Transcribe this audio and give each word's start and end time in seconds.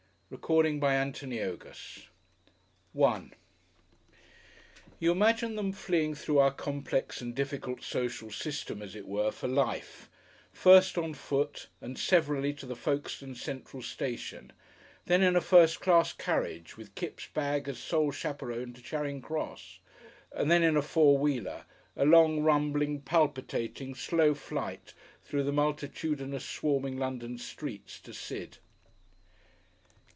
CHAPTER 0.33 0.61
IX 0.67 0.79
THE 0.79 0.85
LABYRINTHODON 1.27 1.73
§1 2.95 3.31
You 4.97 5.11
imagine 5.11 5.57
them 5.57 5.73
fleeing 5.73 6.15
through 6.15 6.37
our 6.37 6.51
complex 6.53 7.19
and 7.19 7.35
difficult 7.35 7.83
social 7.83 8.31
system, 8.31 8.81
as 8.81 8.95
it 8.95 9.09
were, 9.09 9.31
for 9.31 9.49
life, 9.49 10.09
first 10.53 10.97
on 10.97 11.15
foot 11.15 11.67
and 11.81 11.99
severally 11.99 12.53
to 12.53 12.65
the 12.65 12.77
Folkestone 12.77 13.35
Central 13.35 13.83
Station; 13.83 14.53
then 15.05 15.21
in 15.21 15.35
a 15.35 15.41
first 15.41 15.81
class 15.81 16.13
carriage, 16.13 16.77
with 16.77 16.95
Kipps' 16.95 17.27
bag 17.33 17.67
as 17.67 17.77
sole 17.77 18.13
chaperone 18.13 18.71
to 18.71 18.81
Charing 18.81 19.21
Cross, 19.21 19.79
and 20.31 20.49
then 20.49 20.63
in 20.63 20.77
a 20.77 20.81
four 20.81 21.17
wheeler, 21.17 21.65
a 21.97 22.05
long, 22.05 22.39
rumbling, 22.39 23.01
palpitating, 23.01 23.95
slow 23.95 24.33
flight 24.33 24.93
through 25.25 25.43
the 25.43 25.51
multitudinous 25.51 26.45
swarming 26.45 26.97
London 26.97 27.37
streets 27.37 27.99
to 27.99 28.13
Sid. 28.13 28.59